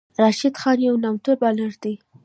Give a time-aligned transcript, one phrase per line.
[0.21, 1.95] راشد خان یو نامتو بالر دئ.